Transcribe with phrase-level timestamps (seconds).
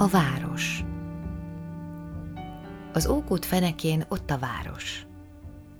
[0.00, 0.84] A város
[2.92, 5.06] Az ókút fenekén ott a város.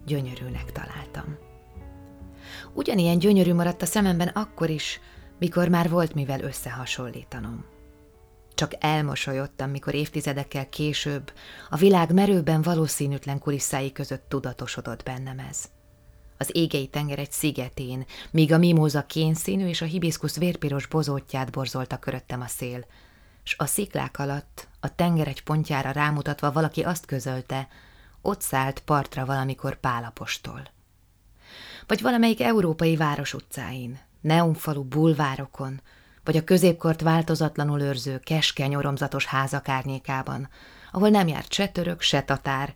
[0.07, 1.37] Gyönyörűnek találtam.
[2.75, 5.01] Ugyanilyen gyönyörű maradt a szememben akkor is,
[5.39, 7.65] mikor már volt mivel összehasonlítanom.
[8.55, 11.33] Csak elmosolyodtam, mikor évtizedekkel később
[11.71, 15.65] a világ merőben valószínűtlen kulisszái között tudatosodott bennem ez.
[16.39, 21.97] Az égei tenger egy szigetén, míg a mimóza kénszínű és a hibiszkusz vérpiros bozótját borzolta
[21.97, 22.87] köröttem a szél,
[23.49, 27.69] s a sziklák alatt, a tenger egy pontjára rámutatva valaki azt közölte,
[28.23, 30.63] ott szállt partra valamikor Pálapostól.
[31.87, 35.81] Vagy valamelyik európai város utcáin, neonfalu bulvárokon,
[36.25, 40.49] vagy a középkort változatlanul őrző, keskeny oromzatos házak árnyékában,
[40.93, 42.75] ahol nem járt se török, se tatár,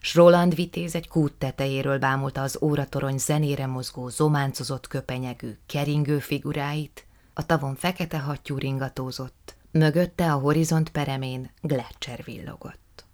[0.00, 7.06] s Roland Vitéz egy kút tetejéről bámulta az óratorony zenére mozgó, zománcozott köpenyegű, keringő figuráit,
[7.34, 13.04] a tavon fekete hattyú ringatózott, mögötte a horizont peremén Gletscher villogott.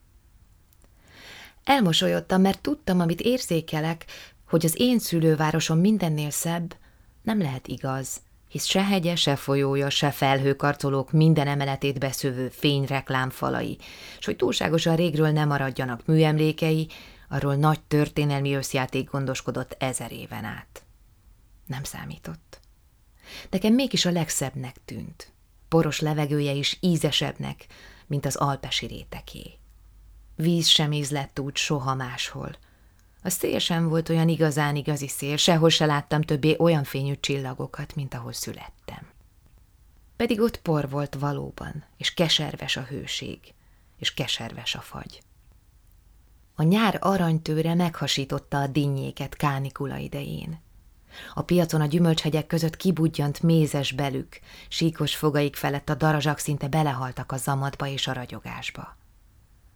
[1.64, 4.04] Elmosolyodtam, mert tudtam, amit érzékelek,
[4.48, 6.76] hogy az én szülővárosom mindennél szebb,
[7.22, 13.78] nem lehet igaz, hisz se hegye, se folyója, se felhőkarcolók minden emeletét beszövő fényreklámfalai,
[14.18, 16.88] s hogy túlságosan régről nem maradjanak műemlékei,
[17.28, 20.84] arról nagy történelmi összjáték gondoskodott ezer éven át.
[21.66, 22.60] Nem számított.
[23.50, 25.32] Nekem mégis a legszebbnek tűnt.
[25.68, 27.66] Poros levegője is ízesebbnek,
[28.06, 29.58] mint az alpesi réteké.
[30.34, 32.56] Víz sem ízlett úgy soha máshol–
[33.26, 37.94] a szél sem volt olyan igazán igazi szél, sehol se láttam többé olyan fényű csillagokat,
[37.94, 39.06] mint ahol születtem.
[40.16, 43.38] Pedig ott por volt valóban, és keserves a hőség,
[43.98, 45.22] és keserves a fagy.
[46.54, 50.60] A nyár aranytőre meghasította a dinnyéket kánikula idején.
[51.34, 54.38] A piacon a gyümölcshegyek között kibudjant mézes belük,
[54.68, 58.96] síkos fogaik felett a darazsak szinte belehaltak a zamatba és a ragyogásba.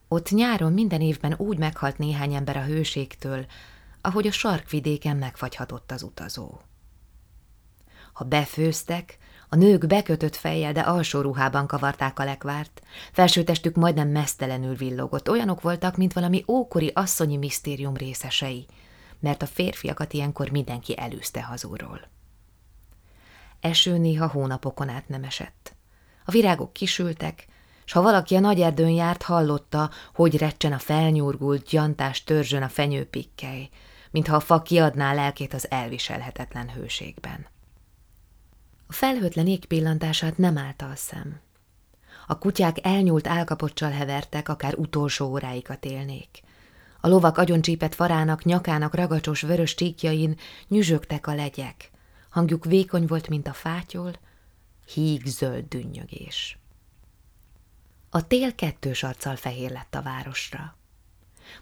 [0.09, 3.47] Ott nyáron minden évben úgy meghalt néhány ember a hőségtől,
[4.01, 6.61] ahogy a sarkvidéken megfagyhatott az utazó.
[8.13, 9.19] Ha befőztek,
[9.49, 15.61] a nők bekötött fejjel, de alsó ruhában kavarták a lekvárt, felsőtestük majdnem mesztelenül villogott, olyanok
[15.61, 18.67] voltak, mint valami ókori asszonyi misztérium részesei,
[19.21, 22.01] mert a férfiakat ilyenkor mindenki előzte hazúról.
[23.61, 25.75] Eső néha hónapokon át nem esett.
[26.25, 27.47] A virágok kisültek,
[27.85, 32.69] s ha valaki a nagy erdőn járt, hallotta, hogy recsen a felnyúrgult, gyantás törzsön a
[32.69, 33.69] fenyőpikkely,
[34.11, 37.47] mintha a fa kiadná lelkét az elviselhetetlen hőségben.
[38.87, 41.41] A felhőtlen ég pillantását nem állta a szem.
[42.27, 46.41] A kutyák elnyúlt álkapocsal hevertek, akár utolsó óráikat élnék.
[47.01, 50.39] A lovak agyoncsípett farának, nyakának ragacsos vörös csíkjain
[50.69, 51.91] nyüzsögtek a legyek.
[52.31, 54.13] Hangjuk vékony volt, mint a fátyol,
[54.93, 56.59] híg zöld dünnyögés.
[58.11, 60.77] A tél kettős arccal fehér lett a városra.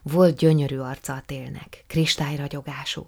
[0.03, 3.07] Volt gyönyörű arca a télnek, kristályragyogású.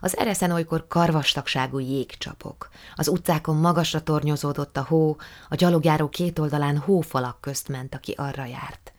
[0.00, 2.68] Az ereszen olykor karvastagságú jégcsapok.
[2.94, 5.16] Az utcákon magasra tornyozódott a hó,
[5.48, 8.92] a gyalogjáró két oldalán hófalak közt ment, aki arra járt.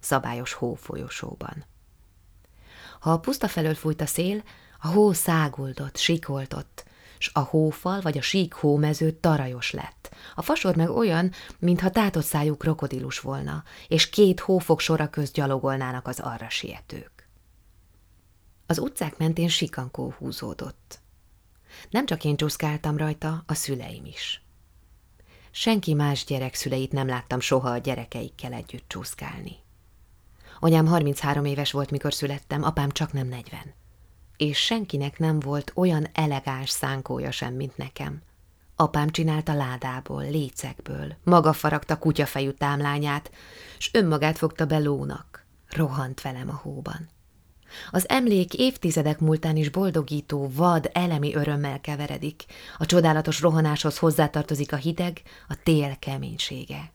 [0.00, 1.64] Szabályos hófolyosóban.
[3.00, 4.42] Ha a puszta felől fújt a szél,
[4.80, 6.84] a hó száguldott, sikoltott,
[7.18, 10.14] s a hófal vagy a sík hómező tarajos lett.
[10.34, 16.06] A fasor meg olyan, mintha tátott szájú krokodilus volna, és két hófok sora közt gyalogolnának
[16.06, 17.28] az arra sietők.
[18.66, 21.00] Az utcák mentén sikankó húzódott.
[21.90, 24.42] Nem csak én csúszkáltam rajta, a szüleim is.
[25.50, 29.56] Senki más gyerek szüleit nem láttam soha a gyerekeikkel együtt csúszkálni.
[30.60, 33.78] Anyám 33 éves volt, mikor születtem, apám csak nem 40
[34.40, 38.22] és senkinek nem volt olyan elegáns szánkója sem, mint nekem.
[38.76, 43.30] Apám csinálta ládából, lécekből, maga faragta kutyafejű támlányát,
[43.78, 47.08] s önmagát fogta be lónak, rohant velem a hóban.
[47.90, 52.44] Az emlék évtizedek múltán is boldogító, vad, elemi örömmel keveredik,
[52.78, 56.92] a csodálatos rohanáshoz hozzátartozik a hideg, a tél keménysége.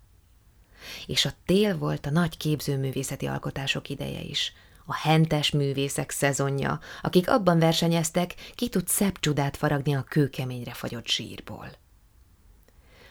[1.05, 4.53] És a tél volt a nagy képzőművészeti alkotások ideje is,
[4.85, 11.07] a hentes művészek szezonja, akik abban versenyeztek, ki tud szebb csodát faragni a kőkeményre fagyott
[11.07, 11.71] zsírból.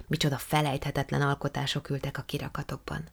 [0.06, 3.08] Micsoda felejthetetlen alkotások ültek a kirakatokban.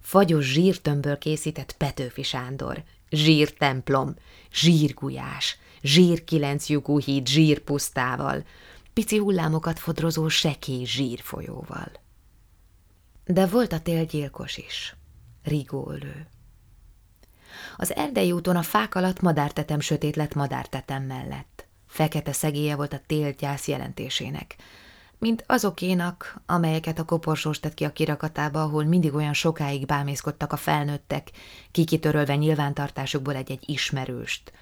[0.00, 4.16] Fagyos zsírtömbből készített Petőfi Sándor, zsírtemplom,
[4.52, 8.44] zsírgulyás, zsír kilencjukú híd zsírpusztával,
[8.92, 11.92] pici hullámokat fodrozó sekély zsírfolyóval.
[13.28, 14.96] De volt a tél gyilkos is,
[15.42, 16.26] rigólő.
[17.76, 21.66] Az erdei úton a fák alatt madártetem sötét lett madártetem mellett.
[21.86, 24.56] Fekete szegélye volt a tél gyász jelentésének.
[25.18, 30.56] mint azokénak, amelyeket a koporsós tett ki a kirakatába, ahol mindig olyan sokáig bámészkodtak a
[30.56, 31.30] felnőttek,
[31.70, 34.52] kikitörölve nyilvántartásukból egy-egy ismerőst.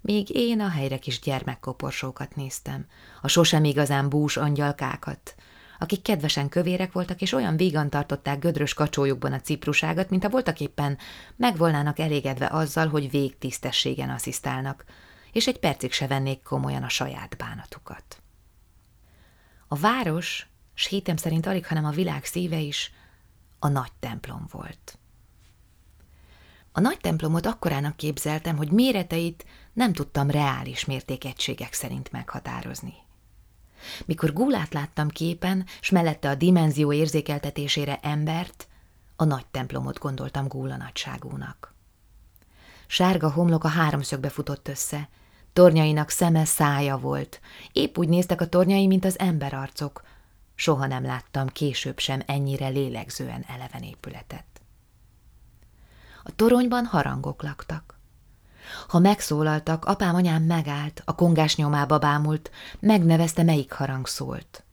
[0.00, 2.86] Míg én a helyre kis gyermekkoporsókat néztem,
[3.22, 5.34] a sosem igazán bús angyalkákat,
[5.78, 10.60] akik kedvesen kövérek voltak, és olyan vígan tartották gödrös kacsójukban a cipruságat, mint a voltak
[10.60, 10.98] éppen
[11.36, 14.84] meg volnának elégedve azzal, hogy végtisztességen asszisztálnak,
[15.32, 18.22] és egy percig se vennék komolyan a saját bánatukat.
[19.68, 22.92] A város, s hitem szerint alig, hanem a világ szíve is,
[23.58, 24.98] a nagy templom volt.
[26.72, 32.94] A nagy templomot akkorának képzeltem, hogy méreteit nem tudtam reális mértékegységek szerint meghatározni.
[34.04, 38.68] Mikor gulát láttam képen, s mellette a dimenzió érzékeltetésére embert,
[39.16, 41.74] a nagy templomot gondoltam gúla nagyságúnak.
[42.86, 45.08] Sárga homlok a háromszögbe futott össze,
[45.52, 47.40] tornyainak szeme szája volt,
[47.72, 50.02] épp úgy néztek a tornyai, mint az emberarcok.
[50.54, 54.44] Soha nem láttam később sem ennyire lélegzően eleven épületet.
[56.22, 57.98] A toronyban harangok laktak.
[58.88, 62.50] Ha megszólaltak, apám anyám megállt, a kongás nyomába bámult,
[62.80, 64.64] megnevezte, melyik harang szólt.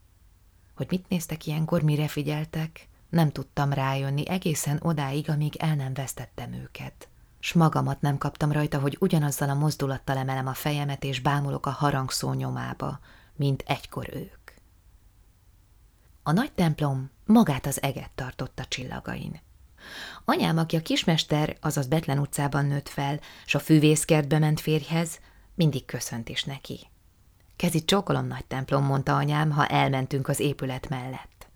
[0.76, 6.54] Hogy mit néztek ilyenkor, mire figyeltek, nem tudtam rájönni egészen odáig, amíg el nem vesztettem
[6.54, 7.08] őket.
[7.40, 11.70] S magamat nem kaptam rajta, hogy ugyanazzal a mozdulattal emelem a fejemet, és bámulok a
[11.70, 13.00] harangszó nyomába,
[13.36, 14.52] mint egykor ők.
[16.24, 19.40] A nagy templom magát az eget tartotta csillagain.
[20.26, 25.20] Anyám, aki a kismester, azaz Betlen utcában nőtt fel, s a fűvészkertbe ment férjhez,
[25.56, 26.80] mindig köszönt is neki.
[27.56, 31.48] Kezit csókolom nagy templom, mondta anyám, ha elmentünk az épület mellett.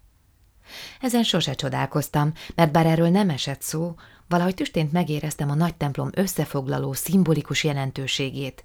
[1.01, 3.95] Ezen sose csodálkoztam, mert bár erről nem esett szó,
[4.27, 8.63] valahogy tüstént megéreztem a nagy templom összefoglaló, szimbolikus jelentőségét,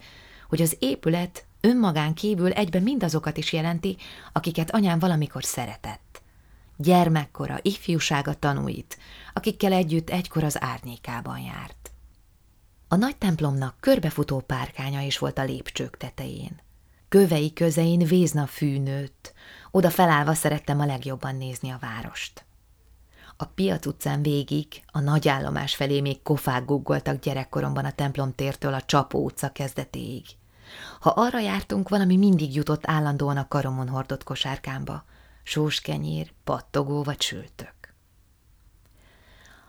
[0.49, 3.97] hogy az épület önmagán kívül egyben mindazokat is jelenti,
[4.33, 6.20] akiket anyám valamikor szeretett
[6.81, 8.99] gyermekkora, ifjúsága tanúit,
[9.35, 11.93] akikkel együtt egykor az árnyékában járt.
[12.89, 16.61] A nagy templomnak körbefutó párkánya is volt a lépcsők tetején.
[17.09, 19.33] Kövei közein vézna fű nőtt,
[19.71, 22.45] oda felállva szerettem a legjobban nézni a várost.
[23.37, 28.83] A piac utcán végig, a nagyállomás felé még kofák guggoltak gyerekkoromban a templom tértől a
[28.83, 30.25] Csapó utca kezdetéig.
[31.01, 35.05] Ha arra jártunk, valami mindig jutott állandóan a karomon hordott kosárkámba,
[35.51, 37.75] sóskenyér, pattogó vagy sültök.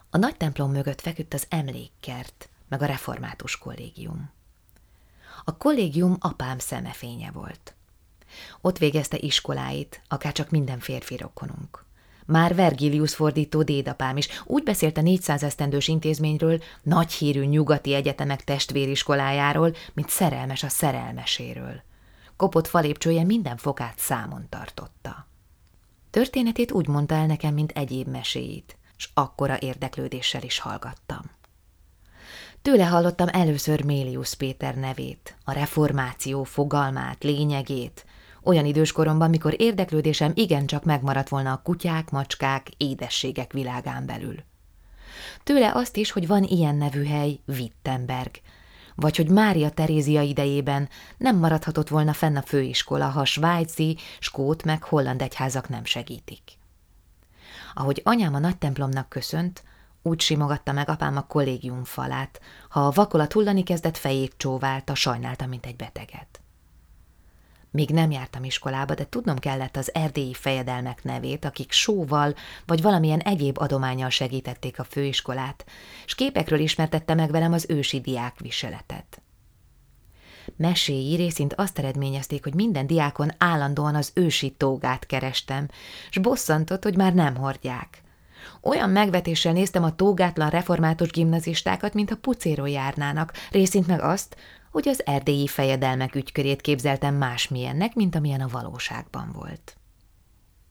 [0.09, 4.31] A nagy templom mögött feküdt az emlékkert, meg a református kollégium.
[5.43, 7.75] A kollégium apám szemefénye volt.
[8.61, 11.85] Ott végezte iskoláit, akárcsak minden férfi rokonunk.
[12.25, 18.43] Már Vergilius fordító dédapám is úgy beszélt a 400 esztendős intézményről, nagy hírű nyugati egyetemek
[18.43, 21.81] testvériskolájáról, mint szerelmes a szerelmeséről.
[22.35, 25.29] Kopott falépcsője minden fokát számon tartotta.
[26.11, 31.21] Történetét úgy mondta el nekem, mint egyéb meséit, s akkora érdeklődéssel is hallgattam.
[32.61, 38.05] Tőle hallottam először Mélius Péter nevét, a reformáció fogalmát, lényegét,
[38.43, 44.35] olyan időskoromban, mikor érdeklődésem igencsak megmaradt volna a kutyák, macskák, édességek világán belül.
[45.43, 48.31] Tőle azt is, hogy van ilyen nevű hely, Wittenberg,
[48.95, 54.83] vagy hogy Mária Terézia idejében nem maradhatott volna fenn a főiskola, ha svájci, skót meg
[54.83, 56.41] holland egyházak nem segítik.
[57.73, 59.63] Ahogy anyám a nagy templomnak köszönt,
[60.01, 65.45] úgy simogatta meg apám a kollégium falát, ha a vakolat hullani kezdett, fejét csóválta, sajnálta,
[65.45, 66.40] mint egy beteget.
[67.71, 72.35] Még nem jártam iskolába, de tudnom kellett az erdélyi fejedelmek nevét, akik sóval
[72.65, 75.65] vagy valamilyen egyéb adományjal segítették a főiskolát,
[76.05, 79.21] és képekről ismertette meg velem az ősi diák viseletet.
[80.55, 85.67] Meséi részint azt eredményezték, hogy minden diákon állandóan az ősi tógát kerestem,
[86.09, 88.01] s bosszantott, hogy már nem hordják.
[88.61, 94.35] Olyan megvetéssel néztem a tógátlan református gimnazistákat, mint a pucéról járnának, részint meg azt,
[94.71, 99.75] hogy az erdélyi fejedelmek ügykörét képzeltem másmilyennek, mint amilyen a valóságban volt.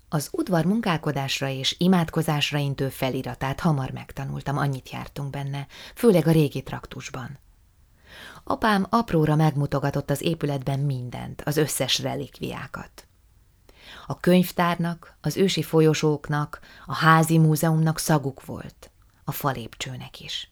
[0.09, 6.62] Az udvar munkálkodásra és imádkozásra intő feliratát hamar megtanultam, annyit jártunk benne, főleg a régi
[6.62, 7.38] traktusban.
[8.45, 13.07] Apám apróra megmutogatott az épületben mindent, az összes relikviákat.
[14.07, 18.90] A könyvtárnak, az ősi folyosóknak, a házi múzeumnak szaguk volt,
[19.25, 20.50] a falépcsőnek is.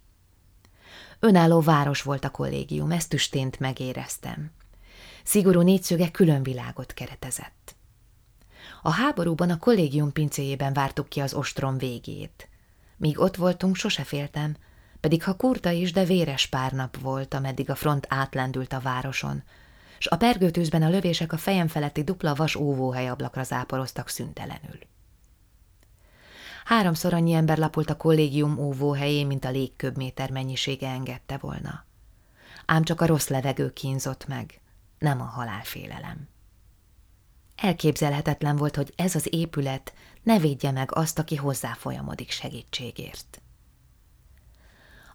[1.20, 4.50] Önálló város volt a kollégium, ezt tüstént megéreztem.
[5.24, 7.76] Szigorú négyszöge külön világot keretezett.
[8.82, 12.48] A háborúban a kollégium pincéjében vártuk ki az ostrom végét.
[12.96, 14.56] Míg ott voltunk, sose féltem,
[15.00, 19.42] pedig ha kurta is, de véres pár nap volt, ameddig a front átlendült a városon,
[19.98, 24.78] s a pergőtűzben a lövések a fejem feletti dupla vas óvóhely ablakra záporoztak szüntelenül.
[26.68, 31.84] Háromszor annyi ember lapult a kollégium óvóhelyén, mint a légköbméter mennyisége engedte volna.
[32.66, 34.60] Ám csak a rossz levegő kínzott meg,
[34.98, 36.28] nem a halálfélelem.
[37.56, 43.42] Elképzelhetetlen volt, hogy ez az épület ne védje meg azt, aki hozzáfolyamodik segítségért.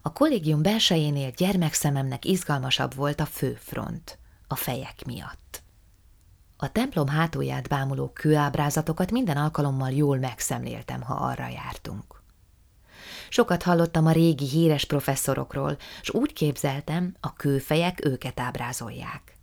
[0.02, 5.63] A kollégium belsejénél gyermekszememnek izgalmasabb volt a főfront, a fejek miatt.
[6.56, 12.22] A templom hátulját bámuló kőábrázatokat minden alkalommal jól megszemléltem, ha arra jártunk.
[13.28, 19.33] Sokat hallottam a régi híres professzorokról, és úgy képzeltem, a kőfejek őket ábrázolják.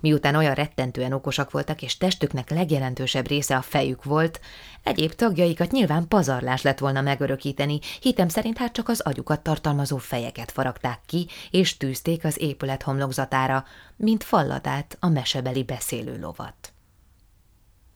[0.00, 4.40] Miután olyan rettentően okosak voltak, és testüknek legjelentősebb része a fejük volt,
[4.82, 10.50] egyéb tagjaikat nyilván pazarlás lett volna megörökíteni, hitem szerint hát csak az agyukat tartalmazó fejeket
[10.50, 13.64] faragták ki, és tűzték az épület homlokzatára,
[13.96, 16.72] mint falladát a mesebeli beszélő lovat.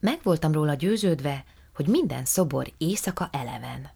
[0.01, 1.45] Meg voltam róla győződve,
[1.75, 3.91] hogy minden szobor éjszaka eleven.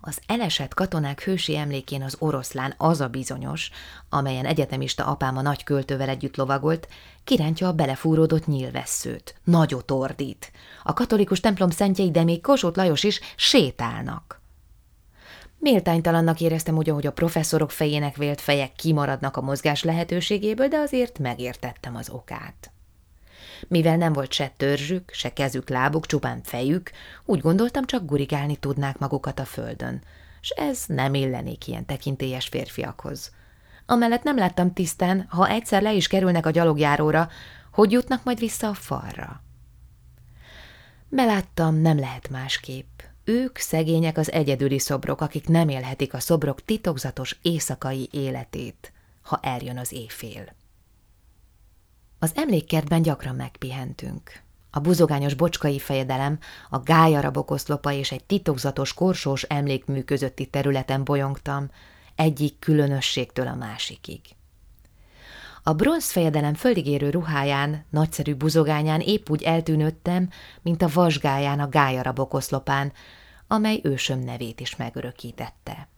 [0.00, 3.70] Az elesett katonák hősi emlékén az oroszlán az a bizonyos,
[4.08, 6.88] amelyen egyetemista apám a nagy költővel együtt lovagolt,
[7.24, 10.52] kirántja a belefúródott nyílvesszőt, nagyot ordít.
[10.82, 14.40] A katolikus templom szentjei, de még Kossuth Lajos is sétálnak.
[15.58, 21.18] Méltánytalannak éreztem úgy, hogy a professzorok fejének vélt fejek kimaradnak a mozgás lehetőségéből, de azért
[21.18, 22.72] megértettem az okát.
[23.68, 26.90] Mivel nem volt se törzsük, se kezük, lábuk, csupán fejük,
[27.24, 30.02] úgy gondoltam, csak gurigálni tudnák magukat a földön,
[30.40, 33.32] s ez nem illenék ilyen tekintélyes férfiakhoz.
[33.86, 37.28] Amellett nem láttam tisztán, ha egyszer le is kerülnek a gyalogjáróra,
[37.72, 39.42] hogy jutnak majd vissza a falra.
[41.08, 43.00] Beláttam, nem lehet másképp.
[43.24, 49.78] Ők szegények az egyedüli szobrok, akik nem élhetik a szobrok titokzatos éjszakai életét, ha eljön
[49.78, 50.58] az éjfél.
[52.22, 54.42] Az emlékkertben gyakran megpihentünk.
[54.70, 56.38] A buzogányos bocskai fejedelem,
[56.70, 61.70] a gályarabok oszlopa és egy titokzatos korsós emlékmű közötti területen bolyongtam,
[62.14, 64.20] egyik különösségtől a másikig.
[65.62, 70.30] A bronz fejedelem földigérő ruháján, nagyszerű buzogányán épp úgy eltűnöttem,
[70.62, 72.92] mint a vasgáján a gályarabok oszlopán,
[73.46, 75.88] amely ősöm nevét is megörökítette.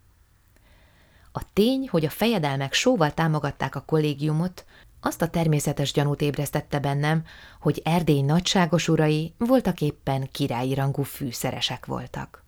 [1.32, 4.64] A tény, hogy a fejedelmek sóval támogatták a kollégiumot,
[5.04, 7.24] azt a természetes gyanút ébresztette bennem,
[7.60, 12.44] hogy Erdély nagyságos urai voltak éppen királyi rangú fűszeresek voltak.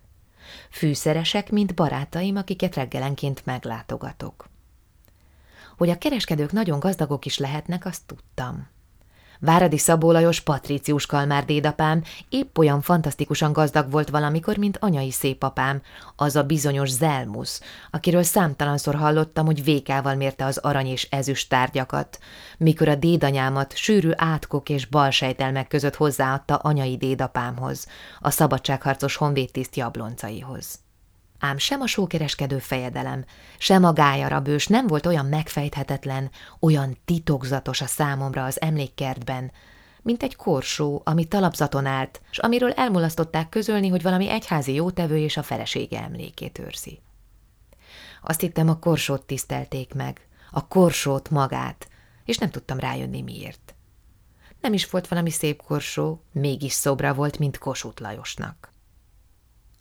[0.71, 4.49] Fűszeresek, mint barátaim, akiket reggelenként meglátogatok.
[5.77, 8.69] Hogy a kereskedők nagyon gazdagok is lehetnek, azt tudtam.
[9.45, 15.83] Váradi Szabó Lajos Patricius Kalmár dédapám épp olyan fantasztikusan gazdag volt valamikor, mint anyai szépapám,
[16.17, 17.61] az a bizonyos Zelmus,
[17.91, 22.19] akiről számtalanszor hallottam, hogy vékával mérte az arany és ezüst tárgyakat,
[22.59, 27.87] mikor a dédanyámat sűrű átkok és balsejtelmek között hozzáadta anyai dédapámhoz,
[28.21, 30.84] a szabadságharcos honvédtiszt jabloncaihoz
[31.45, 33.25] ám sem a sókereskedő fejedelem,
[33.59, 39.53] sem a gályarabős nem volt olyan megfejthetetlen, olyan titokzatos a számomra az emlékkertben,
[40.03, 45.37] mint egy korsó, ami talapzaton állt, s amiről elmulasztották közölni, hogy valami egyházi jótevő és
[45.37, 47.01] a felesége emlékét őrzi.
[48.23, 51.89] Azt hittem, a korsót tisztelték meg, a korsót magát,
[52.25, 53.75] és nem tudtam rájönni miért.
[54.61, 58.74] Nem is volt valami szép korsó, mégis szobra volt, mint Kossuth Lajosnak.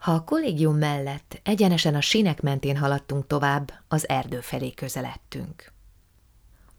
[0.04, 5.74] Ha a kollégium mellett egyenesen a sinek mentén haladtunk tovább, az erdő felé közeledtünk.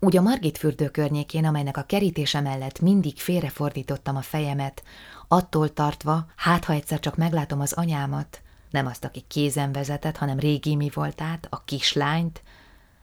[0.00, 4.82] Úgy a Margit fürdő környékén, amelynek a kerítése mellett mindig félrefordítottam a fejemet,
[5.28, 10.38] attól tartva, hát ha egyszer csak meglátom az anyámat, nem azt, aki kézen vezetett, hanem
[10.38, 12.42] régi mi voltát, a kislányt,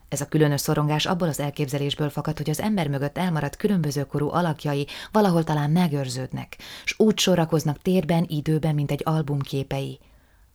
[0.10, 4.30] ez a különös szorongás abból az elképzelésből fakad, hogy az ember mögött elmaradt különböző korú
[4.30, 10.00] alakjai valahol talán megőrződnek, s úgy sorakoznak térben, időben, mint egy album képei–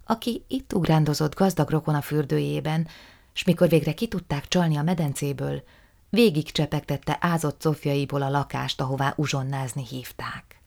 [0.07, 2.89] aki itt ugrándozott gazdag rokona fürdőjében,
[3.33, 5.63] s mikor végre ki tudták csalni a medencéből,
[6.11, 10.61] végig csepegtette ázott cofjaiból a lakást, ahová uzsonnázni hívták.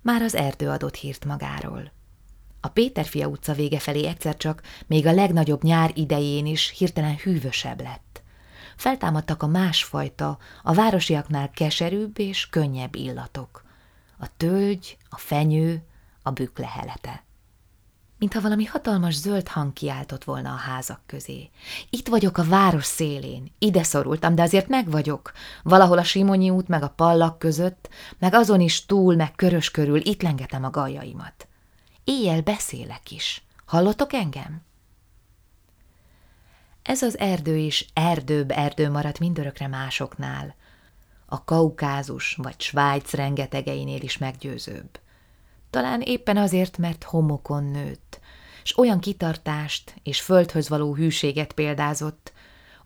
[0.00, 1.92] Már az erdő adott hírt magáról.
[2.60, 7.80] A Péterfia utca vége felé egyszer csak, még a legnagyobb nyár idején is hirtelen hűvösebb
[7.80, 8.22] lett.
[8.76, 13.64] Feltámadtak a másfajta, a városiaknál keserűbb és könnyebb illatok.
[14.18, 15.82] A tölgy, a fenyő,
[16.22, 17.25] a büklehelete
[18.18, 21.50] mintha valami hatalmas zöld hang kiáltott volna a házak közé.
[21.90, 25.32] Itt vagyok a város szélén, ide szorultam, de azért meg vagyok.
[25.62, 30.06] Valahol a Simonyi út, meg a pallak között, meg azon is túl, meg körös körül,
[30.06, 31.48] itt lengetem a gajaimat.
[32.04, 33.44] Éjjel beszélek is.
[33.64, 34.62] Hallotok engem?
[36.82, 40.54] Ez az erdő is erdőbb erdő maradt mindörökre másoknál.
[41.28, 45.00] a Kaukázus vagy Svájc rengetegeinél is meggyőzőbb.
[45.70, 48.05] Talán éppen azért, mert homokon nőtt,
[48.66, 52.32] s olyan kitartást és földhöz való hűséget példázott,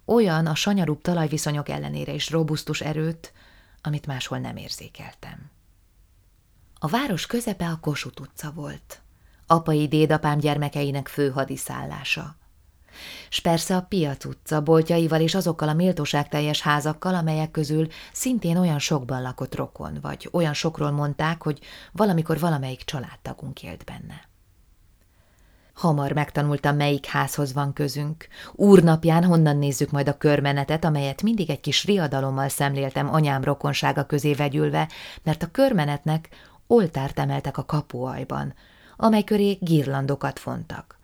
[0.04, 3.32] olyan a sanyarúbb talajviszonyok ellenére is robusztus erőt,
[3.82, 5.50] amit máshol nem érzékeltem.
[6.78, 9.00] A város közepe a Kossuth utca volt,
[9.46, 12.36] apai dédapám gyermekeinek fő hadiszállása.
[13.28, 18.78] S persze a piac utca boltjaival és azokkal a méltóságteljes házakkal, amelyek közül szintén olyan
[18.78, 21.60] sokban lakott rokon, vagy olyan sokról mondták, hogy
[21.92, 24.29] valamikor valamelyik családtagunk élt benne.
[25.80, 28.26] Hamar megtanultam, melyik házhoz van közünk.
[28.52, 34.34] Úrnapján honnan nézzük majd a körmenetet, amelyet mindig egy kis riadalommal szemléltem anyám rokonsága közé
[34.34, 34.88] vegyülve,
[35.22, 36.28] mert a körmenetnek
[36.66, 38.54] oltárt emeltek a kapuajban,
[38.96, 40.98] amely köré girlandokat fontak.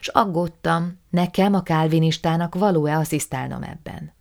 [0.00, 4.12] S aggódtam, nekem a kálvinistának való-e asszisztálnom ebben.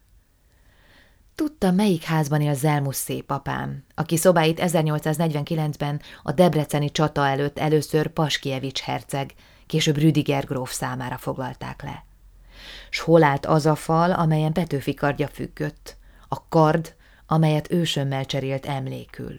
[1.36, 8.08] Tudtam, melyik házban él Zelmus szép apám, aki szobáit 1849-ben a debreceni csata előtt először
[8.08, 9.34] Paskievics herceg,
[9.70, 12.06] később Rüdiger gróf számára foglalták le.
[12.90, 15.98] S hol állt az a fal, amelyen Petőfi kardja függött,
[16.28, 16.96] a kard,
[17.26, 19.36] amelyet ősömmel cserélt emlékül.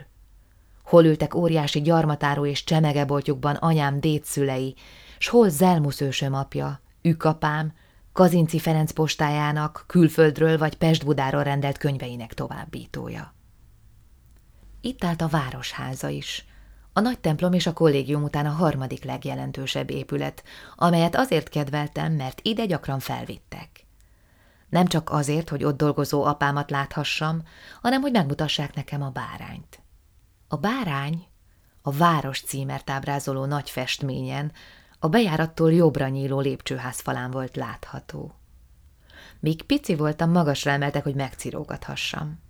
[0.84, 4.75] Hol ültek óriási gyarmatáró és csemegeboltjukban anyám dédszülei,
[5.18, 7.72] s hol Zelmusz ősöm apja, ükapám,
[8.12, 13.34] Kazinci Ferenc postájának, külföldről vagy Pestbudáról rendelt könyveinek továbbítója.
[14.80, 16.44] Itt állt a városháza is,
[17.00, 20.42] a nagy templom és a kollégium után a harmadik legjelentősebb épület,
[20.76, 23.87] amelyet azért kedveltem, mert ide gyakran felvittek.
[24.69, 27.42] Nem csak azért, hogy ott dolgozó apámat láthassam,
[27.83, 29.83] hanem hogy megmutassák nekem a bárányt.
[30.49, 31.26] A bárány
[31.83, 34.52] a város címert ábrázoló nagy festményen,
[34.99, 38.34] a bejárattól jobbra nyíló lépcsőház falán volt látható.
[39.39, 42.41] Míg pici voltam, magasra emeltek, hogy megcirógathassam.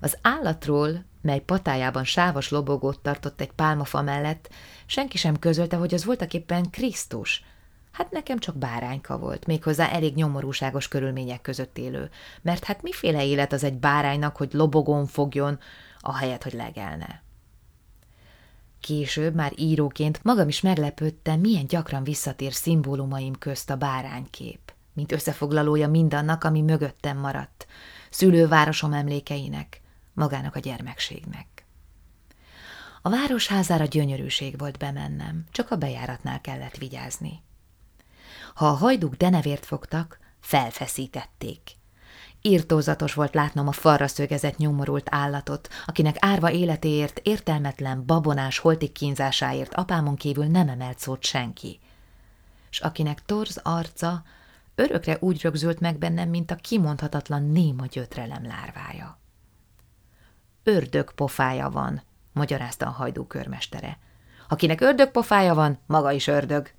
[0.00, 4.48] Az állatról, mely patájában sávos lobogót tartott egy pálmafa mellett,
[4.86, 7.44] senki sem közölte, hogy az voltak éppen Krisztus.
[7.92, 12.10] Hát nekem csak bárányka volt, méghozzá elég nyomorúságos körülmények között élő,
[12.42, 15.58] mert hát miféle élet az egy báránynak, hogy lobogón fogjon,
[16.00, 17.22] ahelyett, hogy legelne.
[18.80, 25.88] Később, már íróként magam is meglepődtem, milyen gyakran visszatér szimbólumaim közt a báránykép, mint összefoglalója
[25.88, 27.66] mindannak, ami mögöttem maradt,
[28.10, 29.79] szülővárosom emlékeinek,
[30.20, 31.64] magának a gyermekségnek.
[33.02, 37.42] A városházára gyönyörűség volt bemennem, csak a bejáratnál kellett vigyázni.
[38.54, 41.60] Ha a hajduk denevért fogtak, felfeszítették.
[42.42, 49.74] Írtózatos volt látnom a falra szögezett nyomorult állatot, akinek árva életéért, értelmetlen, babonás holtik kínzásáért
[49.74, 51.80] apámon kívül nem emelt szót senki,
[52.70, 54.22] s akinek torz arca
[54.74, 59.19] örökre úgy rögzült meg bennem, mint a kimondhatatlan néma gyötrelem lárvája.
[60.62, 63.98] Ördög pofája van, magyarázta a hajdú körmestere.
[64.48, 66.70] Akinek ördög pofája van, maga is ördög.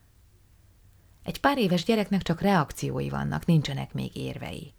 [1.24, 4.74] Egy pár éves gyereknek csak reakciói vannak, nincsenek még érvei.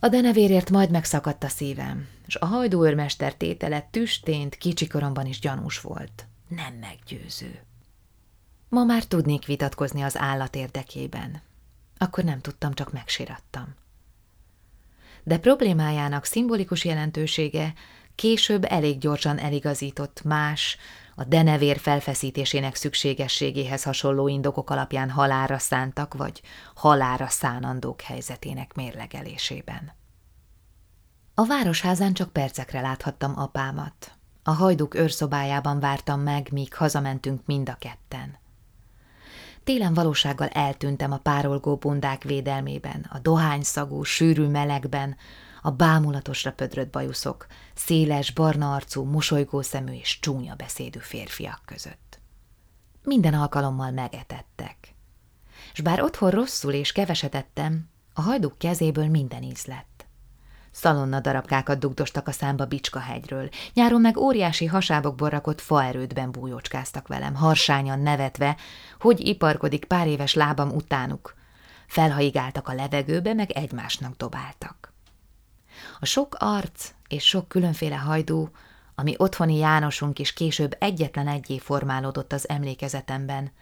[0.00, 6.26] A denevérért majd megszakadt a szívem, és a hajdúőrmester tétele tüstént kicsikoromban is gyanús volt.
[6.48, 7.60] Nem meggyőző.
[8.68, 11.42] Ma már tudnék vitatkozni az állat érdekében.
[11.98, 13.74] Akkor nem tudtam, csak megsirattam.
[15.26, 17.72] De problémájának szimbolikus jelentősége
[18.14, 20.76] később elég gyorsan eligazított más,
[21.14, 26.42] a denevér felfeszítésének szükségességéhez hasonló indokok alapján halára szántak, vagy
[26.74, 29.92] halára szánandók helyzetének mérlegelésében.
[31.34, 34.12] A városházán csak percekre láthattam apámat.
[34.42, 38.38] A hajduk őrszobájában vártam meg, míg hazamentünk mind a ketten.
[39.66, 45.16] Télen valósággal eltűntem a párolgó bundák védelmében, a dohányszagú, sűrű melegben,
[45.62, 52.20] a bámulatosra pödrött bajuszok, széles, barna arcú, mosolygó szemű és csúnya beszédű férfiak között.
[53.02, 54.94] Minden alkalommal megetettek.
[55.72, 59.95] S bár otthon rosszul és keveset ettem, a hajduk kezéből minden íz lett.
[60.76, 62.66] Szalonna darabkákat dugdostak a számba
[63.00, 68.56] hegyről, nyáron meg óriási hasábokból rakott faerődben bújócskáztak velem, harsányan nevetve,
[69.00, 71.34] hogy iparkodik pár éves lábam utánuk.
[71.86, 74.92] Felhaigáltak a levegőbe, meg egymásnak dobáltak.
[76.00, 78.48] A sok arc és sok különféle hajdú,
[78.94, 83.52] ami otthoni Jánosunk is később egyetlen egyé formálódott az emlékezetemben,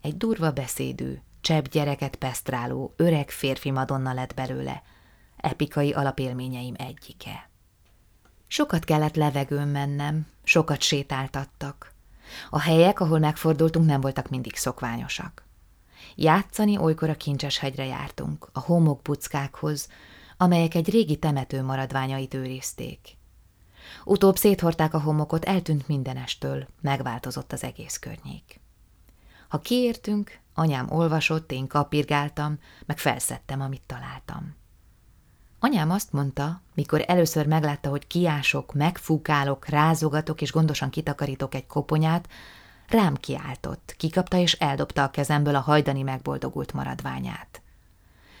[0.00, 4.82] egy durva beszédű, csebb gyereket pesztráló, öreg férfi madonna lett belőle,
[5.46, 7.50] epikai alapélményeim egyike.
[8.46, 11.92] Sokat kellett levegőn mennem, sokat sétáltattak.
[12.50, 15.44] A helyek, ahol megfordultunk, nem voltak mindig szokványosak.
[16.14, 19.88] Játszani olykor a kincses hegyre jártunk, a homokbuckákhoz,
[20.36, 23.16] amelyek egy régi temető maradványait őrizték.
[24.04, 28.60] Utóbb széthorták a homokot, eltűnt mindenestől, megváltozott az egész környék.
[29.48, 34.56] Ha kiértünk, anyám olvasott, én kapirgáltam, meg felszedtem, amit találtam.
[35.66, 42.28] Anyám azt mondta, mikor először meglátta, hogy kiások, megfúkálok, rázogatok és gondosan kitakarítok egy koponyát,
[42.88, 47.62] rám kiáltott, kikapta és eldobta a kezemből a hajdani megboldogult maradványát.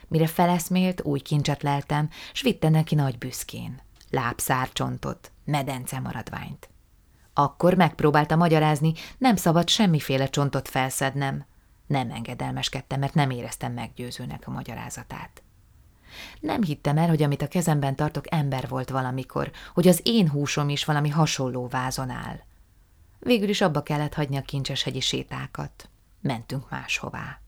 [0.08, 3.80] Mire feleszmélt, új kincset leltem, s vitte neki nagy büszkén.
[4.10, 6.68] Lábszárcsontot, medence maradványt.
[7.34, 11.44] Akkor megpróbálta magyarázni, nem szabad semmiféle csontot felszednem.
[11.86, 15.40] Nem engedelmeskedtem, mert nem éreztem meggyőzőnek a magyarázatát.
[16.40, 20.68] Nem hittem el, hogy amit a kezemben tartok ember volt valamikor, hogy az én húsom
[20.68, 22.40] is valami hasonló vázon áll.
[23.18, 25.88] Végül is abba kellett hagyni a kincseshegyi sétákat.
[26.20, 27.40] Mentünk máshová.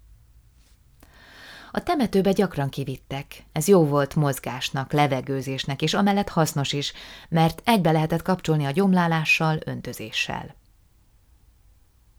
[1.72, 3.44] A temetőbe gyakran kivittek.
[3.52, 6.92] Ez jó volt mozgásnak, levegőzésnek, és amellett hasznos is,
[7.28, 10.54] mert egybe lehetett kapcsolni a gyomlálással, öntözéssel.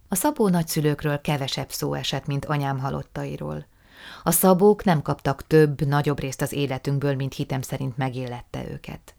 [0.08, 3.66] A Szabó nagyszülőkről kevesebb szó esett, mint anyám halottairól.
[4.24, 9.14] A szabók nem kaptak több, nagyobb részt az életünkből, mint hitem szerint megillette őket.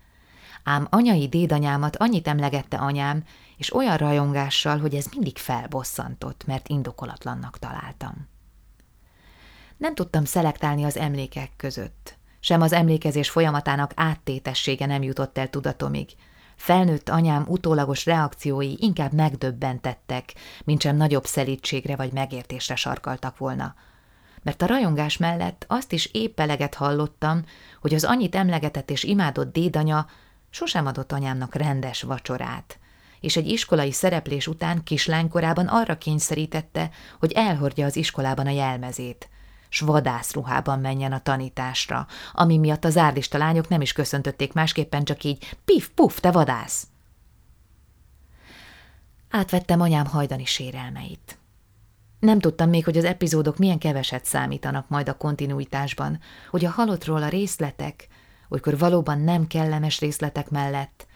[0.65, 3.25] Ám anyai dédanyámat annyit emlegette anyám,
[3.57, 8.29] és olyan rajongással, hogy ez mindig felbosszantott, mert indokolatlannak találtam.
[9.77, 12.19] Nem tudtam szelektálni az emlékek között.
[12.41, 16.11] Sem az emlékezés folyamatának áttétessége nem jutott el tudatomig.
[16.57, 23.75] Felnőtt anyám utólagos reakciói inkább megdöbbentettek, mint sem nagyobb szelítségre vagy megértésre sarkaltak volna.
[24.43, 27.45] Mert a rajongás mellett azt is épp eleget hallottam,
[27.81, 30.07] hogy az annyit emlegetett és imádott dédanya
[30.51, 32.79] sosem adott anyámnak rendes vacsorát,
[33.21, 39.29] és egy iskolai szereplés után kislánykorában arra kényszerítette, hogy elhordja az iskolában a jelmezét–
[39.71, 45.25] s vadászruhában menjen a tanításra, ami miatt az árdista lányok nem is köszöntötték másképpen, csak
[45.25, 46.87] így pif-puf, te vadász!
[49.31, 51.40] Átvettem anyám hajdani sérelmeit.
[52.21, 57.23] Nem tudtam még, hogy az epizódok milyen keveset számítanak majd a kontinuitásban, hogy a halottról
[57.23, 58.09] a részletek,
[58.49, 61.07] olykor valóban nem kellemes részletek mellett,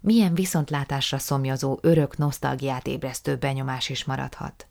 [0.00, 4.66] milyen viszontlátásra szomjazó örök nosztalgiát ébresztő benyomás is maradhat.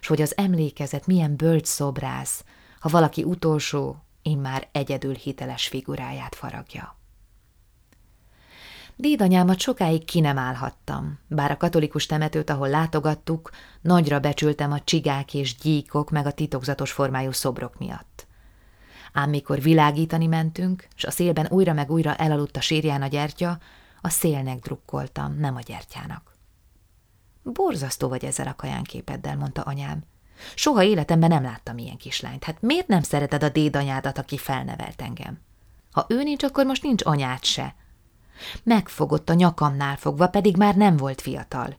[0.00, 2.44] S hogy az emlékezet milyen bölcs szobrász,
[2.80, 6.97] ha valaki utolsó, immár egyedül hiteles figuráját faragja.
[9.00, 15.34] Dédanyámat sokáig ki nem állhattam, bár a katolikus temetőt, ahol látogattuk, nagyra becsültem a csigák
[15.34, 18.26] és gyíkok meg a titokzatos formájú szobrok miatt.
[19.12, 23.58] Ám mikor világítani mentünk, s a szélben újra meg újra elaludt a sírján a gyertya,
[24.00, 26.36] a szélnek drukkoltam, nem a gyertyának.
[27.42, 30.04] Borzasztó vagy ezzel a kajánképeddel, mondta anyám.
[30.54, 32.44] Soha életemben nem láttam ilyen kislányt.
[32.44, 35.40] Hát miért nem szereted a dédanyádat, aki felnevelt engem?
[35.90, 37.74] Ha ő nincs, akkor most nincs anyád se.
[38.62, 41.76] Megfogott a nyakamnál fogva, pedig már nem volt fiatal.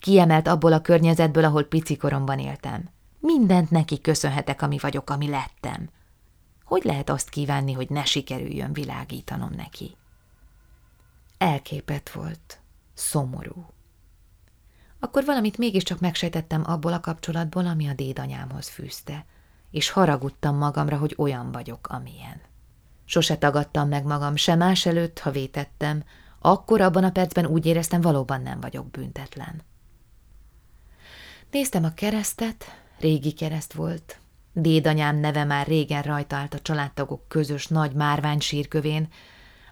[0.00, 2.88] Kiemelt abból a környezetből, ahol picikoromban éltem.
[3.18, 5.88] Mindent neki köszönhetek, ami vagyok, ami lettem.
[6.64, 9.96] Hogy lehet azt kívánni, hogy ne sikerüljön világítanom neki?
[11.38, 12.60] Elképet volt,
[12.94, 13.66] szomorú
[15.00, 19.24] akkor valamit mégiscsak megsejtettem abból a kapcsolatból, ami a dédanyámhoz fűzte,
[19.70, 22.40] és haragudtam magamra, hogy olyan vagyok, amilyen.
[23.10, 26.04] Sose tagadtam meg magam, se más előtt, ha vétettem,
[26.38, 29.62] akkor abban a percben úgy éreztem, valóban nem vagyok büntetlen.
[31.50, 32.64] Néztem a keresztet,
[32.98, 34.18] régi kereszt volt.
[34.52, 39.08] Dédanyám neve már régen rajta állt a családtagok közös nagy márvány sírkövén,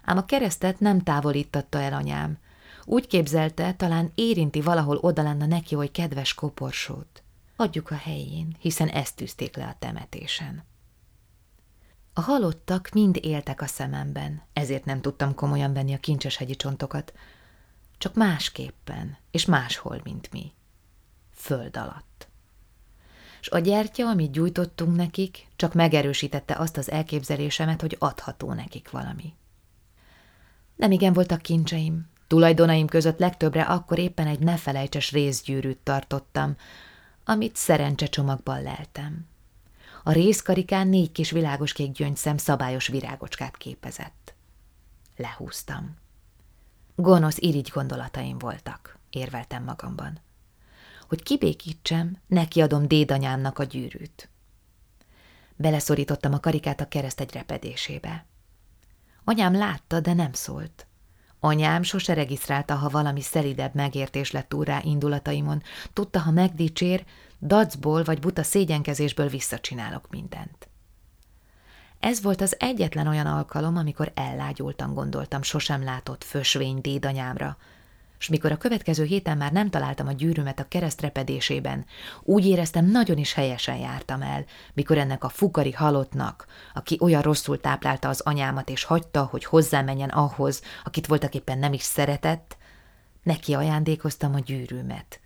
[0.03, 2.37] ám a keresztet nem távolítatta el anyám,
[2.85, 7.23] úgy képzelte, talán érinti valahol oda lenne neki, hogy kedves koporsót.
[7.55, 10.68] Adjuk a helyén, hiszen ezt tűzték le a temetésen.
[12.19, 17.13] A halottak mind éltek a szememben, ezért nem tudtam komolyan venni a kincseshegyi csontokat,
[17.97, 20.53] csak másképpen, és máshol, mint mi.
[21.33, 22.27] Föld alatt.
[23.41, 29.33] És a gyertya, amit gyújtottunk nekik, csak megerősítette azt az elképzelésemet, hogy adható nekik valami.
[30.75, 36.55] Nem igen voltak kincseim, Tulajdonaim között legtöbbre akkor éppen egy nefelejtses részgyűrűt tartottam,
[37.25, 39.27] amit szerencsecsomagban leltem.
[40.03, 44.33] A részkarikán négy kis világoskék gyöngyszem szabályos virágocskát képezett.
[45.15, 45.95] Lehúztam.
[46.95, 50.19] Gonosz irigy gondolataim voltak, érveltem magamban.
[51.07, 54.29] Hogy kibékítsem, nekiadom dédanyámnak a gyűrűt.
[55.55, 58.25] Beleszorítottam a karikát a kereszt egy repedésébe.
[59.23, 60.87] Anyám látta, de nem szólt.
[61.39, 65.61] Anyám sose regisztrálta, ha valami szelidebb megértés lett úr rá indulataimon.
[65.93, 67.05] Tudta, ha megdicsér,
[67.41, 70.69] dacból vagy buta szégyenkezésből visszacsinálok mindent.
[71.99, 77.57] Ez volt az egyetlen olyan alkalom, amikor ellágyultan gondoltam sosem látott fösvény dédanyámra,
[78.19, 81.85] és mikor a következő héten már nem találtam a gyűrűmet a kereszt repedésében,
[82.23, 87.59] úgy éreztem, nagyon is helyesen jártam el, mikor ennek a fukari halottnak, aki olyan rosszul
[87.59, 92.57] táplálta az anyámat és hagyta, hogy hozzámenjen ahhoz, akit voltak éppen nem is szeretett,
[93.23, 95.19] neki ajándékoztam a gyűrűmet.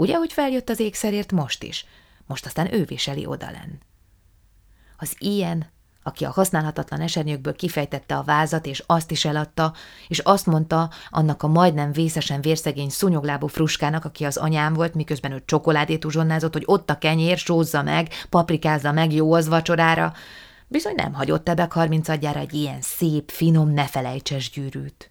[0.00, 1.84] Ugye, hogy feljött az ékszerért most is,
[2.26, 3.80] most aztán ő viseli odalen.
[4.96, 5.70] Az ilyen
[6.02, 9.74] aki a használhatatlan esernyőkből kifejtette a vázat, és azt is eladta,
[10.08, 15.32] és azt mondta annak a majdnem vészesen vérszegény szúnyoglábú fruskának, aki az anyám volt, miközben
[15.32, 20.12] ő csokoládét uzsonnázott, hogy ott a kenyér, sózza meg, paprikázza meg, jó az vacsorára,
[20.68, 25.10] bizony nem hagyott ebek harmincadjára egy ilyen szép, finom, ne felejtses gyűrűt.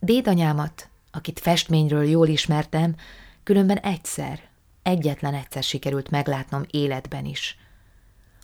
[0.00, 2.94] Dédanyámat, akit festményről jól ismertem,
[3.42, 4.40] különben egyszer,
[4.82, 7.56] egyetlen egyszer sikerült meglátnom életben is–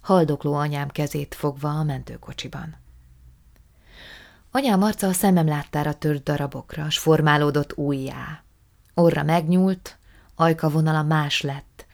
[0.08, 2.76] haldokló anyám kezét fogva a mentőkocsiban.
[4.50, 8.42] Anyám arca a szemem láttára tört darabokra, s formálódott újjá.
[8.94, 9.98] Orra megnyúlt,
[10.34, 11.86] ajka vonala más lett,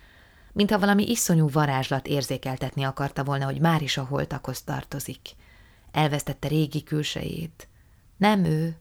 [0.53, 5.21] mintha valami iszonyú varázslat érzékeltetni akarta volna, hogy már is a holtakhoz tartozik.
[5.93, 7.69] Elvesztette régi külsejét.
[8.17, 8.77] Nem ő,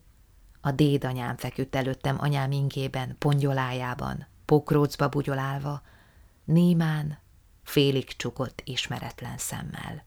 [0.65, 5.81] a dédanyám feküdt előttem anyám ingében, pongyolájában, pokrócba bugyolálva,
[6.43, 7.17] némán,
[7.63, 10.05] félig csukott ismeretlen szemmel.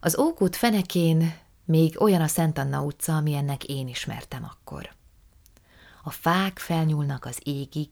[0.00, 4.94] Az Ókút fenekén még olyan a Szent Anna utca, amilyennek én ismertem akkor.
[6.02, 7.88] A fák felnyúlnak az égig,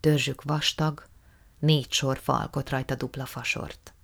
[0.00, 1.06] törzsük vastag,
[1.58, 3.94] négy sor falkot rajta dupla fasort.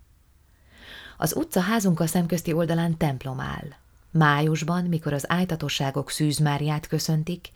[1.16, 3.80] Az utca házunkkal szemközti oldalán templom áll.
[4.12, 7.50] Májusban, mikor az ájtatosságok szűzmáriát köszöntik,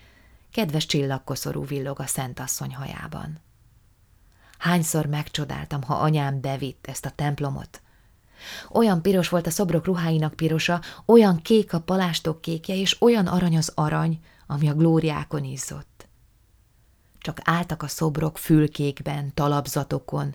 [0.53, 3.40] kedves csillagkoszorú villog a Szent Asszony hajában.
[4.59, 7.81] Hányszor megcsodáltam, ha anyám bevitt ezt a templomot.
[8.71, 13.57] Olyan piros volt a szobrok ruháinak pirosa, olyan kék a palástok kékje, és olyan arany
[13.57, 16.09] az arany, ami a glóriákon izzott.
[17.19, 20.35] Csak álltak a szobrok fülkékben, talapzatokon.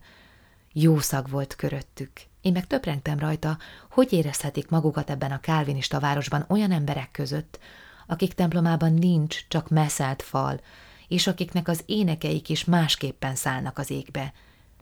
[0.74, 2.12] Jó szag volt köröttük.
[2.42, 3.58] Én meg töprengtem rajta,
[3.92, 7.60] hogy érezhetik magukat ebben a kálvinista városban olyan emberek között,
[8.08, 10.60] akik templomában nincs csak messzelt fal,
[11.08, 14.34] és akiknek az énekeik is másképpen szállnak az égbe,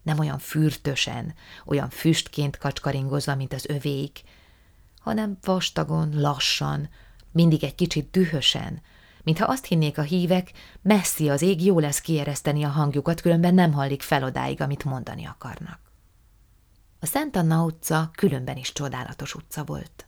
[0.02, 1.34] nem olyan fürtösen,
[1.66, 4.22] olyan füstként kacskaringozva, mint az övéik,
[5.00, 6.90] hanem vastagon, lassan,
[7.32, 8.82] mindig egy kicsit dühösen,
[9.24, 13.74] mintha azt hinnék a hívek, messzi az ég, jó lesz kiereszteni a hangjukat, különben nem
[13.74, 15.89] hallik fel odáig, amit mondani akarnak.
[17.00, 20.08] A Szent Anna utca különben is csodálatos utca volt.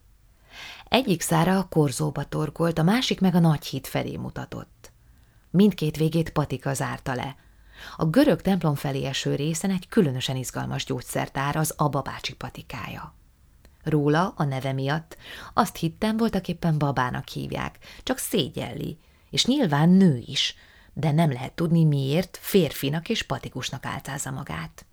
[0.89, 4.91] Egyik szára a korzóba torkolt, a másik meg a nagy híd felé mutatott.
[5.49, 7.35] Mindkét végét patika zárta le.
[7.97, 13.15] A görög templom felé eső részen egy különösen izgalmas gyógyszertár az Aba bácsi patikája.
[13.83, 15.17] Róla, a neve miatt,
[15.53, 18.99] azt hittem, voltak éppen babának hívják, csak szégyelli,
[19.29, 20.55] és nyilván nő is,
[20.93, 24.85] de nem lehet tudni miért férfinak és patikusnak álcázza magát.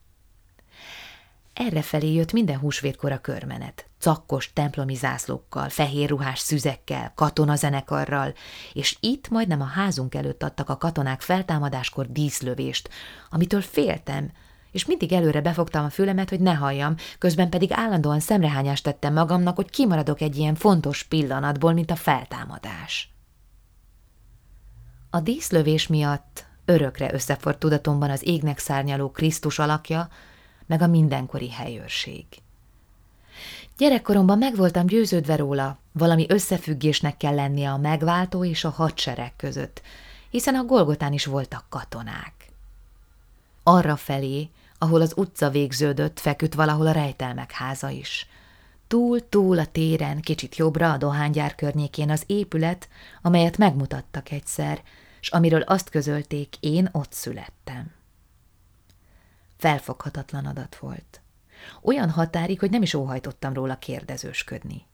[1.59, 8.35] Errefelé jött minden húsvétkor a körmenet, cakkos templomi zászlókkal, fehér ruhás szüzekkel, katonazenekarral,
[8.73, 12.89] és itt majdnem a házunk előtt adtak a katonák feltámadáskor díszlövést,
[13.31, 14.33] amitől féltem,
[14.71, 19.57] és mindig előre befogtam a fülemet, hogy ne halljam, közben pedig állandóan szemrehányást tettem magamnak,
[19.57, 23.13] hogy kimaradok egy ilyen fontos pillanatból, mint a feltámadás.
[25.11, 30.09] A díszlövés miatt örökre összefort tudatomban az égnek szárnyaló Krisztus alakja,
[30.69, 32.25] meg a mindenkori helyőrség.
[33.77, 39.83] Gyerekkoromban meg voltam győződve róla, valami összefüggésnek kell lennie a megváltó és a hadsereg között,
[40.31, 42.33] hiszen a Golgotán is voltak katonák.
[43.63, 48.27] Arra felé, ahol az utca végződött, feküdt valahol a rejtelmek háza is.
[48.89, 52.89] Túl-túl a téren, kicsit jobbra a dohánygyár környékén az épület,
[53.23, 54.83] amelyet megmutattak egyszer,
[55.21, 57.98] s amiről azt közölték, én ott születtem.
[59.59, 61.21] Felfoghatatlan adat volt.
[61.83, 64.87] Olyan határig, hogy nem is óhajtottam róla kérdezősködni.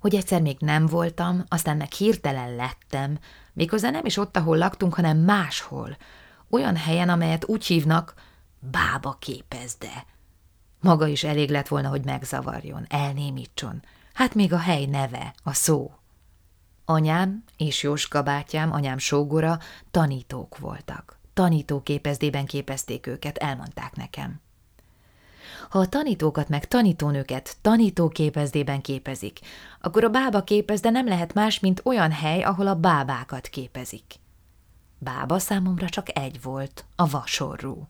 [0.00, 3.18] Hogy egyszer még nem voltam, aztán meg hirtelen lettem,
[3.52, 5.96] méghozzá nem is ott, ahol laktunk, hanem máshol,
[6.50, 8.14] olyan helyen, amelyet úgy hívnak,
[8.58, 10.06] bába képezde.
[10.80, 13.82] Maga is elég lett volna, hogy megzavarjon, elnémítson.
[14.12, 15.92] Hát még a hely neve, a szó.
[16.84, 19.58] Anyám és Jóska bátyám, anyám sógora
[19.90, 24.40] tanítók voltak tanítóképezdében képezték őket, elmondták nekem.
[25.70, 29.38] Ha a tanítókat meg tanítónőket tanítóképezdében képezik,
[29.80, 34.14] akkor a bába képezde nem lehet más, mint olyan hely, ahol a bábákat képezik.
[34.98, 37.88] Bába számomra csak egy volt, a vasorú.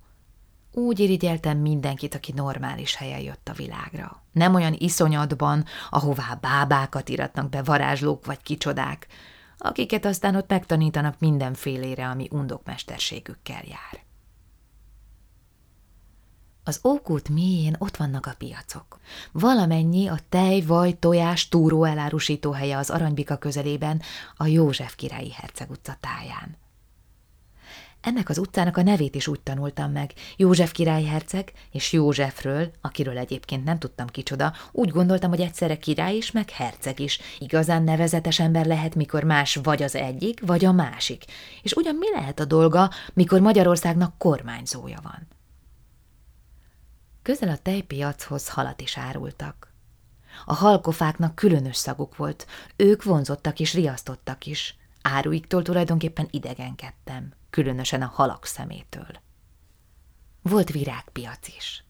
[0.72, 4.22] Úgy irigyeltem mindenkit, aki normális helyen jött a világra.
[4.32, 9.06] Nem olyan iszonyatban, ahová bábákat iratnak be varázslók vagy kicsodák,
[9.58, 14.06] akiket aztán ott megtanítanak mindenfélére, ami undok mesterségükkel jár.
[16.64, 18.98] Az ókút mélyén ott vannak a piacok.
[19.32, 24.02] Valamennyi a tej, vaj, tojás, túró elárusító helye az Aranybika közelében,
[24.36, 26.56] a József királyi herceg utca táján.
[28.00, 30.12] Ennek az utcának a nevét is úgy tanultam meg.
[30.36, 36.30] József királyherceg és Józsefről, akiről egyébként nem tudtam kicsoda, úgy gondoltam, hogy egyszerre király is,
[36.30, 37.20] meg herceg is.
[37.38, 41.24] Igazán nevezetes ember lehet, mikor más vagy az egyik, vagy a másik.
[41.62, 45.26] És ugyan mi lehet a dolga, mikor Magyarországnak kormányzója van?
[47.22, 49.72] Közel a tejpiachoz halat is árultak.
[50.44, 54.76] A halkofáknak különös szaguk volt, ők vonzottak és riasztottak is.
[55.02, 59.10] Áruiktól tulajdonképpen idegenkedtem különösen a halak szemétől.
[60.42, 61.84] Volt virágpiac is.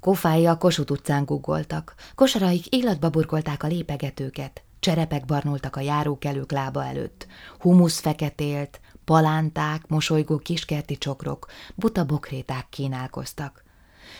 [0.00, 6.84] Kofái a Kossuth utcán guggoltak, kosaraik illatba burkolták a lépegetőket, cserepek barnultak a járókelők lába
[6.84, 7.26] előtt,
[7.58, 13.64] humusz feketélt, palánták, mosolygó kiskerti csokrok, buta bokréták kínálkoztak,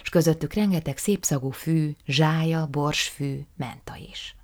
[0.03, 4.37] és közöttük rengeteg szépszagú fű, zsája, borsfű, menta is.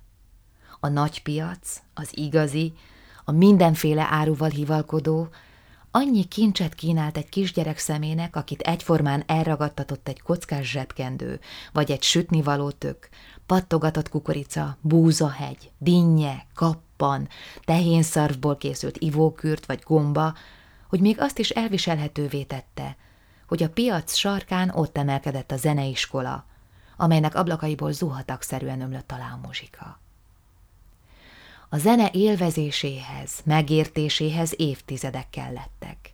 [0.79, 2.73] A nagy piac, az igazi,
[3.25, 5.29] a mindenféle áruval hivalkodó,
[5.99, 11.39] Annyi kincset kínált egy kisgyerek szemének, akit egyformán elragadtatott egy kockás zsebkendő,
[11.73, 13.09] vagy egy sütnivaló tök,
[13.45, 17.27] pattogatott kukorica, búzahegy, dinnye, kappan,
[17.61, 20.33] tehénszarvból készült ivókürt vagy gomba,
[20.87, 22.95] hogy még azt is elviselhetővé tette,
[23.47, 26.45] hogy a piac sarkán ott emelkedett a zeneiskola,
[26.97, 29.99] amelynek ablakaiból zuhatagszerűen ömlött alá a muzsika.
[31.69, 36.13] A zene élvezéséhez, megértéséhez évtizedek kellettek.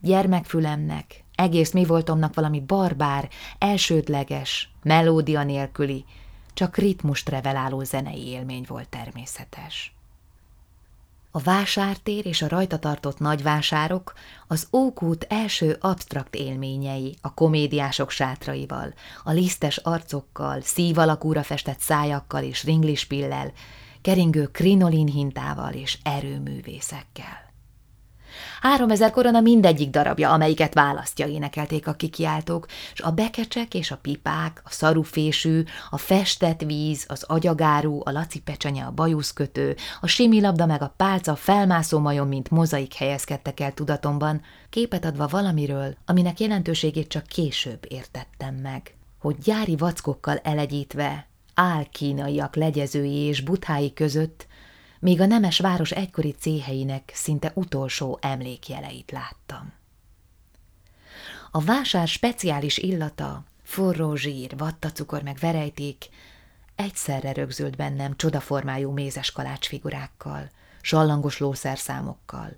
[0.00, 6.04] Gyermekfülemnek, egész mi voltomnak valami barbár, elsődleges, melódia nélküli,
[6.54, 9.94] csak ritmust reveláló zenei élmény volt természetes.
[11.30, 14.12] A vásártér és a rajta tartott nagyvásárok
[14.46, 22.42] az ókút első absztrakt élményei a komédiások sátraival, a lisztes arcokkal, szív alakúra festett szájakkal
[22.42, 23.52] és ringlispillel,
[24.02, 27.48] keringő krinolin hintával és erőművészekkel.
[28.60, 33.96] Három ezer korona mindegyik darabja, amelyiket választja, énekelték a kikiáltók, és a bekecsek és a
[33.96, 40.82] pipák, a szarufésű, a festett víz, az agyagáru, a lacipecsenye, a bajuszkötő, a similabda meg
[40.82, 47.26] a pálca felmászó majom, mint mozaik helyezkedtek el tudatomban, képet adva valamiről, aminek jelentőségét csak
[47.26, 48.94] később értettem meg.
[49.18, 51.29] Hogy gyári vackokkal elegyítve,
[51.60, 54.46] álkínaiak legyezői és buthái között,
[55.00, 59.72] még a nemes város egykori céheinek szinte utolsó emlékjeleit láttam.
[61.50, 66.08] A vásár speciális illata, forró zsír, vattacukor meg verejték,
[66.74, 72.52] egyszerre rögzült bennem csodaformájú mézes kalácsfigurákkal, sallangos lószerszámokkal,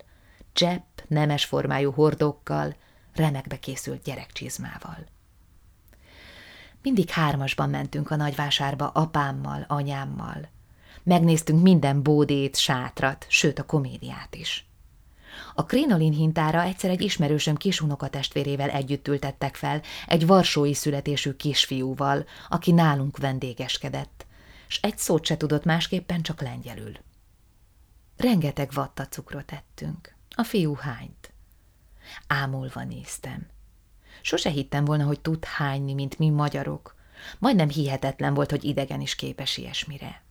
[0.53, 2.75] csepp, nemes formájú hordókkal,
[3.13, 5.12] remekbe készült gyerekcsizmával.
[6.83, 10.49] Mindig hármasban mentünk a nagyvásárba apámmal, anyámmal.
[11.03, 14.67] Megnéztünk minden bódét, sátrat, sőt a komédiát is.
[15.55, 17.55] A krinolin hintára egyszer egy ismerősöm
[18.09, 24.25] testvérével együtt ültettek fel, egy varsói születésű kisfiúval, aki nálunk vendégeskedett,
[24.67, 26.91] s egy szót se tudott másképpen, csak lengyelül.
[28.17, 31.33] Rengeteg vattacukrot ettünk, a fiú hányt.
[32.27, 33.47] Ámulva néztem.
[34.25, 36.95] Sose hittem volna, hogy tud hányni, mint mi magyarok.
[37.39, 40.21] Majdnem hihetetlen volt, hogy idegen is képes ilyesmire.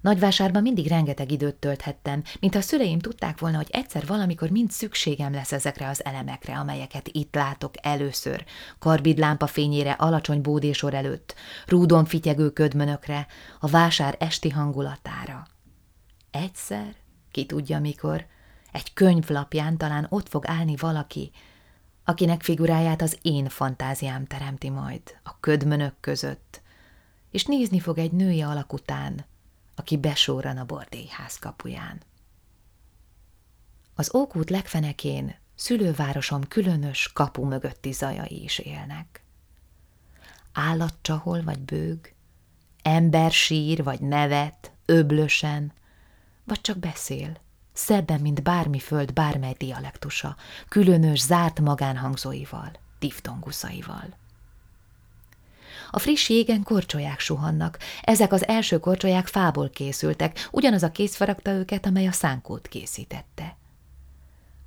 [0.00, 5.32] Nagyvásárban mindig rengeteg időt tölthettem, mint a szüleim tudták volna, hogy egyszer valamikor mind szükségem
[5.32, 8.44] lesz ezekre az elemekre, amelyeket itt látok először,
[8.78, 11.34] karbidlámpa fényére alacsony bódésor előtt,
[11.66, 13.26] rúdon fityegő ködmönökre,
[13.60, 15.46] a vásár esti hangulatára.
[16.30, 16.94] Egyszer,
[17.30, 18.26] ki tudja mikor,
[18.72, 21.30] egy könyvlapján talán ott fog állni valaki,
[22.04, 26.62] akinek figuráját az én fantáziám teremti majd a ködmönök között,
[27.30, 29.24] és nézni fog egy női alak után,
[29.74, 32.02] aki besóran a bordélyház kapuján.
[33.94, 39.22] Az ókút legfenekén szülővárosom különös kapu mögötti zajai is élnek.
[40.52, 42.14] Állatcsahol vagy bőg,
[42.82, 45.72] ember sír vagy nevet, öblösen,
[46.44, 47.36] vagy csak beszél,
[47.74, 50.36] szebben, mint bármi föld bármely dialektusa,
[50.68, 54.16] különös, zárt magánhangzóival, diftonguszaival.
[55.90, 61.50] A friss jégen korcsolyák suhannak, ezek az első korcsolyák fából készültek, ugyanaz a kéz faragta
[61.50, 63.56] őket, amely a szánkót készítette.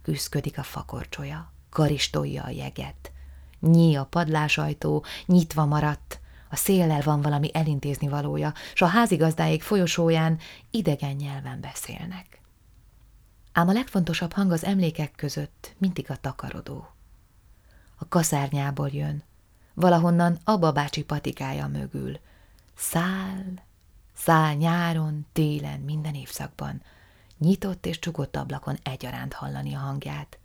[0.01, 3.12] Küszködik a fakorcsolya, karistolja a jeget,
[3.60, 10.39] Nyí a padlásajtó, nyitva maradt, a széllel van valami elintézni valója, s a házigazdáik folyosóján
[10.72, 12.41] idegen nyelven beszélnek.
[13.58, 16.88] Ám a legfontosabb hang az emlékek között mindig a takarodó.
[17.95, 19.24] A kaszárnyából jön,
[19.74, 22.20] valahonnan Abba bácsi patikája mögül.
[22.76, 23.64] Szál,
[24.14, 26.82] szál nyáron, télen, minden évszakban,
[27.38, 30.39] nyitott és csukott ablakon egyaránt hallani a hangját.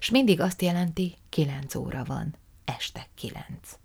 [0.00, 2.34] S mindig azt jelenti, kilenc óra van,
[2.64, 3.76] este kilenc.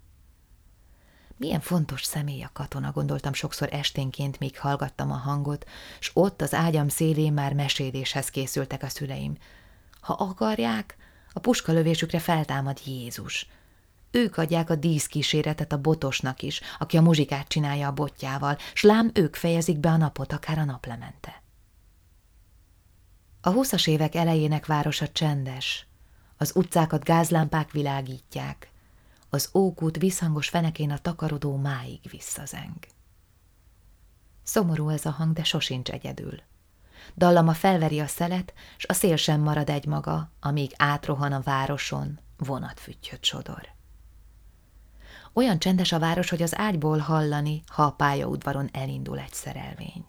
[1.41, 5.69] Milyen fontos személy a katona, gondoltam sokszor esténként, míg hallgattam a hangot,
[5.99, 9.37] s ott az ágyam szélén már meséléshez készültek a szüleim.
[10.01, 10.97] Ha akarják,
[11.33, 13.47] a puskalövésükre feltámad Jézus.
[14.11, 19.11] Ők adják a díszkíséretet a botosnak is, aki a muzsikát csinálja a botjával, s lám
[19.13, 21.41] ők fejezik be a napot akár a naplemente.
[23.41, 25.87] A húszas évek elejének városa csendes,
[26.37, 28.70] az utcákat gázlámpák világítják,
[29.33, 32.77] az ókút visszhangos fenekén a takarodó máig visszazeng.
[34.43, 36.41] Szomorú ez a hang, de sosincs egyedül.
[37.15, 43.23] Dallama felveri a szelet, s a szél sem marad egymaga, amíg átrohan a városon, vonatfüttyöt
[43.23, 43.67] sodor.
[45.33, 50.05] Olyan csendes a város, hogy az ágyból hallani, ha a pályaudvaron elindul egy szerelvény.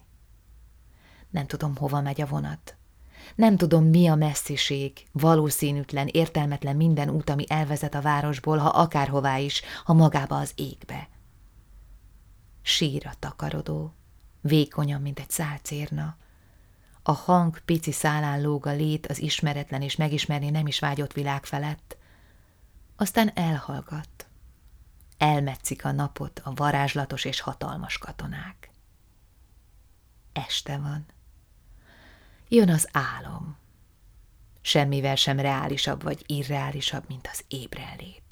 [1.29, 2.77] Nem tudom, hova megy a vonat,
[3.35, 9.37] nem tudom, mi a messziség, valószínűtlen, értelmetlen minden út, ami elvezet a városból, ha akárhová
[9.37, 11.09] is, ha magába az égbe.
[12.61, 13.93] Sír a takarodó,
[14.41, 16.17] vékonyan, mint egy szálcérna.
[17.03, 21.45] A hang pici szálán lóg a lét az ismeretlen és megismerni nem is vágyott világ
[21.45, 21.97] felett.
[22.95, 24.27] Aztán elhallgat.
[25.17, 28.71] Elmetszik a napot a varázslatos és hatalmas katonák.
[30.33, 31.05] Este van.
[32.55, 33.57] Jön az álom.
[34.61, 38.22] Semmivel sem reálisabb vagy irreálisabb, mint az ébrenlét.